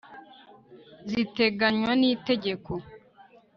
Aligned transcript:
ziteganywa 1.09 1.91
n 1.99 2.01
itegeko 2.11 2.71